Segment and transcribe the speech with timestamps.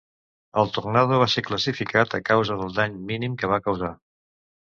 [0.61, 3.93] El tornado va ser classificat a causa del dany mínim que va causar.